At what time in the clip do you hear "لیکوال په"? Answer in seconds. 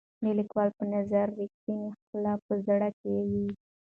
0.39-0.83